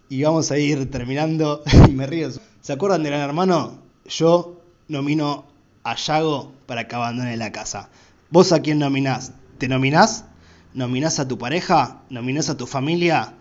y 0.08 0.22
vamos 0.22 0.50
a 0.50 0.58
ir 0.58 0.90
terminando. 0.90 1.62
y 1.88 1.90
me 1.92 2.06
río. 2.06 2.30
¿Se 2.60 2.72
acuerdan 2.72 3.02
de 3.02 3.10
Gran 3.10 3.22
Hermano? 3.22 3.82
Yo 4.06 4.60
nomino 4.88 5.46
a 5.82 5.96
Yago 5.96 6.52
para 6.66 6.88
que 6.88 6.96
abandone 6.96 7.36
la 7.36 7.52
casa. 7.52 7.88
¿Vos 8.30 8.52
a 8.52 8.60
quién 8.60 8.78
nominás? 8.78 9.32
¿Te 9.58 9.68
nominás? 9.68 10.24
¿Nominás 10.72 11.20
a 11.20 11.28
tu 11.28 11.38
pareja? 11.38 12.02
¿Nominás 12.10 12.48
a 12.48 12.56
tu 12.56 12.66
familia? 12.66 13.34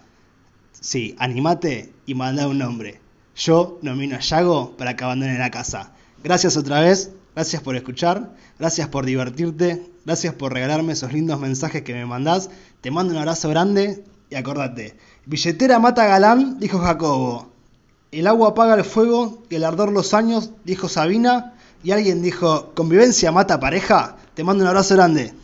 Sí, 0.72 1.16
animate 1.20 1.94
y 2.06 2.16
manda 2.16 2.48
un 2.48 2.60
nombre. 2.60 3.02
Yo 3.36 3.80
nomino 3.82 4.16
a 4.16 4.20
Yago 4.20 4.78
para 4.78 4.96
que 4.96 5.04
abandone 5.04 5.38
la 5.38 5.52
casa. 5.52 5.94
Gracias 6.24 6.56
otra 6.58 6.82
vez, 6.82 7.12
gracias 7.36 7.62
por 7.62 7.76
escuchar, 7.76 8.36
gracias 8.60 8.88
por 8.88 9.06
divertirte, 9.06 9.92
gracias 10.06 10.36
por 10.36 10.54
regalarme 10.54 10.94
esos 10.94 11.12
lindos 11.12 11.40
mensajes 11.40 11.82
que 11.82 11.94
me 11.94 12.06
mandás. 12.06 12.50
Te 12.82 12.92
mando 12.92 13.14
un 13.14 13.20
abrazo 13.20 13.50
grande 13.50 14.04
y 14.34 14.36
acordate, 14.36 14.96
billetera 15.28 15.78
mata 15.78 16.08
galán, 16.08 16.60
dijo 16.60 16.80
Jacobo. 16.80 17.52
El 18.12 18.26
agua 18.26 18.50
apaga 18.50 18.74
el 18.74 18.84
fuego 18.84 19.44
y 19.48 19.56
el 19.56 19.64
ardor 19.64 19.92
los 19.92 20.16
años, 20.16 20.50
dijo 20.64 20.90
Sabina. 20.90 21.54
Y 21.84 21.92
alguien 21.92 22.24
dijo, 22.24 22.72
convivencia 22.74 23.32
mata 23.32 23.60
pareja. 23.60 24.16
Te 24.34 24.44
mando 24.44 24.64
un 24.64 24.70
abrazo 24.70 24.96
grande. 24.96 25.36